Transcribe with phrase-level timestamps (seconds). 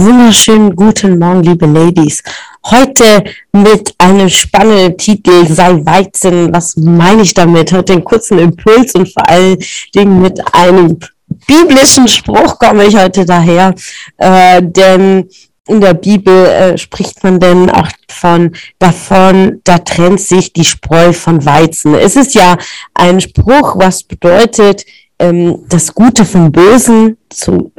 [0.00, 2.22] Wunderschönen guten Morgen, liebe Ladies.
[2.64, 6.50] Heute mit einem spannenden Titel, sei Weizen.
[6.54, 7.70] Was meine ich damit?
[7.70, 9.58] Heute einen kurzen Impuls und vor allen
[9.94, 10.98] Dingen mit einem
[11.46, 13.74] biblischen Spruch komme ich heute daher.
[14.16, 15.28] Äh, denn
[15.68, 21.12] in der Bibel äh, spricht man denn auch von davon, da trennt sich die Spreu
[21.12, 21.94] von Weizen.
[21.94, 22.56] Es ist ja
[22.94, 24.86] ein Spruch, was bedeutet,
[25.18, 27.70] ähm, das Gute vom Bösen zu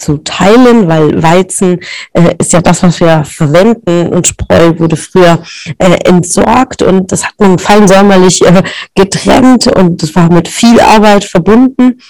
[0.00, 1.80] zu teilen, weil Weizen
[2.12, 5.42] äh, ist ja das, was wir verwenden und Spreu wurde früher
[5.78, 8.62] äh, entsorgt und das hat man fein säumerlich äh,
[8.94, 12.00] getrennt und das war mit viel Arbeit verbunden.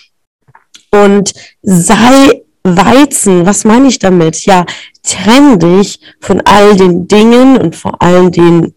[0.93, 4.45] Und sei Weizen, was meine ich damit?
[4.45, 4.67] Ja,
[5.03, 8.75] trenn dich von all den Dingen und vor allem den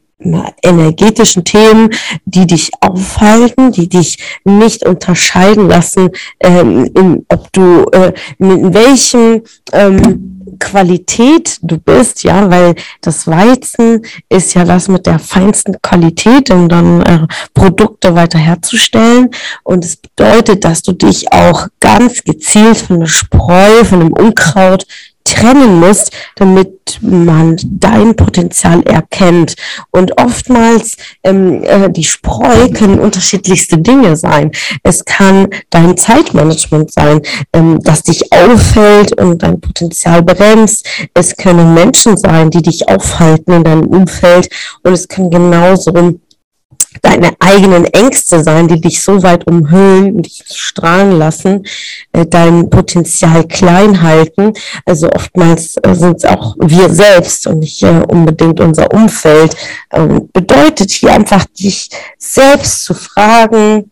[0.61, 1.89] energetischen Themen,
[2.25, 9.43] die dich aufhalten, die dich nicht unterscheiden lassen, ähm, in, ob du äh, in welchem
[9.71, 16.51] ähm, Qualität du bist, ja, weil das Weizen ist ja das mit der feinsten Qualität,
[16.51, 19.29] um dann äh, Produkte weiter herzustellen.
[19.63, 24.85] Und es bedeutet, dass du dich auch ganz gezielt von der Spreu, von dem Unkraut
[25.33, 29.55] trennen musst, damit man dein Potenzial erkennt.
[29.91, 34.51] Und oftmals ähm, äh, die Spreu können unterschiedlichste Dinge sein.
[34.83, 37.21] Es kann dein Zeitmanagement sein,
[37.53, 40.87] ähm, das dich auffällt und dein Potenzial bremst.
[41.13, 44.49] Es können Menschen sein, die dich aufhalten in deinem Umfeld.
[44.83, 45.91] Und es kann genauso
[47.01, 51.65] deine eigenen Ängste sein, die dich so weit umhüllen dich strahlen lassen,
[52.11, 54.53] äh, dein Potenzial klein halten.
[54.85, 59.55] Also oftmals äh, sind es auch wir selbst und nicht äh, unbedingt unser Umfeld.
[59.91, 63.91] Ähm, bedeutet hier einfach, dich selbst zu fragen,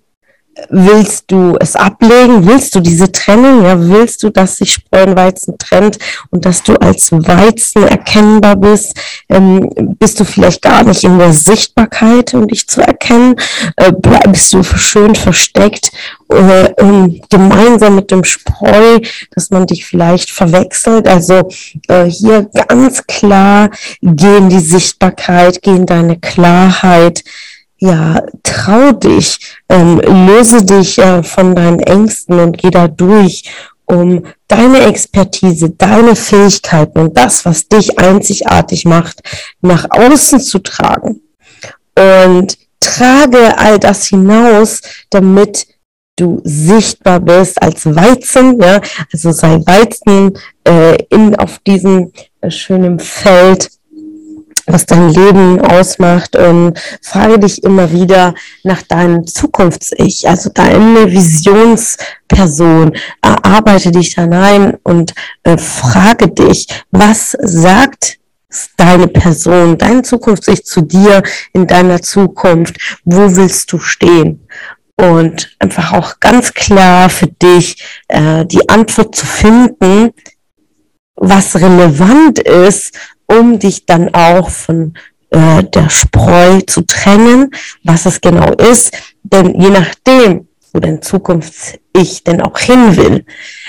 [0.70, 2.46] willst du es ablegen?
[2.46, 3.64] Willst du diese Trennung?
[3.64, 5.98] Ja, willst du, dass sich Spreu und Weizen trennt
[6.30, 8.96] und dass du als Weizen erkennbar bist?
[9.30, 9.70] Ähm,
[10.00, 13.36] bist du vielleicht gar nicht in der Sichtbarkeit, um dich zu erkennen?
[13.78, 15.92] Äh, bleibst du schön versteckt
[16.30, 19.00] äh, um, gemeinsam mit dem Spreu,
[19.34, 21.08] dass man dich vielleicht verwechselt?
[21.08, 21.50] Also
[21.88, 23.70] äh, hier ganz klar
[24.02, 27.24] gehen die Sichtbarkeit, gehen deine Klarheit
[27.82, 33.44] ja, trau dich, ähm, löse dich äh, von deinen Ängsten und geh da durch,
[33.86, 39.22] um deine Expertise, deine Fähigkeiten und das, was dich einzigartig macht,
[39.62, 41.22] nach außen zu tragen.
[41.98, 45.68] Und trage all das hinaus, damit
[46.18, 48.80] du sichtbar bist als Weizen, ja,
[49.12, 50.38] also sei Weizen
[50.68, 52.12] äh, in auf diesem
[52.42, 53.70] äh, schönen Feld
[54.66, 58.34] was dein Leben ausmacht und frage dich immer wieder
[58.64, 62.94] nach deinem Zukunfts-Ich, also deine Visionsperson.
[63.22, 65.14] Erarbeite dich hinein und
[65.44, 68.18] äh, frage dich, was sagt
[68.78, 71.24] deine Person, dein Zukunfts-Ich zu dir
[71.54, 73.00] in deiner Zukunft?
[73.06, 74.48] Wo willst du stehen?
[74.98, 80.12] Und einfach auch ganz klar für dich äh, die Antwort zu finden,
[81.16, 82.98] was relevant ist
[83.40, 84.94] um dich dann auch von
[85.32, 87.52] äh, der Spreu zu trennen,
[87.84, 88.94] was es genau ist.
[89.24, 93.26] Denn je nachdem, wo dein Zukunfts-Ich denn auch hin will,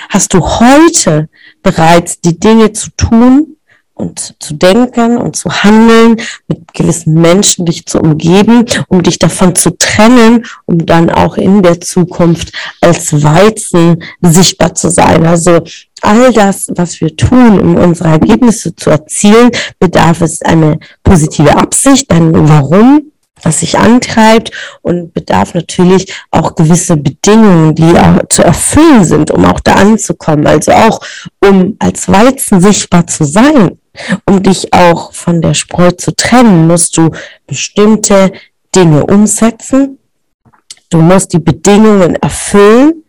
[0.09, 1.29] hast du heute
[1.63, 3.57] bereits die Dinge zu tun
[3.95, 6.17] und zu denken und zu handeln,
[6.49, 11.63] mit gewissen Menschen dich zu umgeben, um dich davon zu trennen, um dann auch in
[11.63, 15.27] der Zukunft als Weizen sichtbar zu sein.
[15.27, 15.63] Also
[16.03, 22.11] all das, was wir tun, um unsere Ergebnisse zu erzielen, bedarf es eine positive Absicht,
[22.11, 23.13] ein Warum,
[23.43, 24.51] was sich antreibt
[24.83, 27.93] und bedarf natürlich auch gewisse Bedingungen, die
[28.29, 30.47] zu erfüllen sind, um auch da anzukommen.
[30.47, 31.01] Also auch,
[31.41, 33.79] um als Weizen sichtbar zu sein,
[34.25, 37.11] um dich auch von der Spreu zu trennen, musst du
[37.47, 38.33] bestimmte
[38.75, 39.99] Dinge umsetzen.
[40.89, 43.05] Du musst die Bedingungen erfüllen.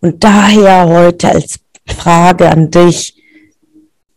[0.00, 1.60] Und daher heute als
[2.00, 3.14] Frage an dich,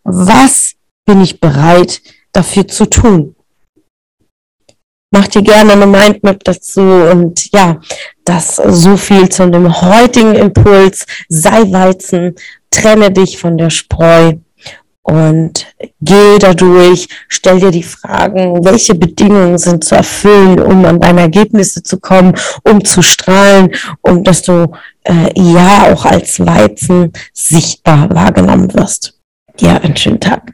[0.05, 0.75] was
[1.05, 2.01] bin ich bereit
[2.31, 3.35] dafür zu tun?
[5.11, 7.81] Mach dir gerne eine Mindmap dazu und ja,
[8.23, 11.05] das so viel zu dem heutigen Impuls.
[11.27, 12.35] Sei Weizen,
[12.69, 14.33] trenne dich von der Spreu
[15.03, 15.67] und
[16.01, 21.83] geh dadurch, stell dir die Fragen, welche Bedingungen sind zu erfüllen, um an deine Ergebnisse
[21.83, 22.33] zu kommen,
[22.63, 24.71] um zu strahlen, um dass du
[25.03, 29.19] äh, ja auch als Weizen sichtbar wahrgenommen wirst.
[29.59, 30.53] Ja, einen schönen Tag.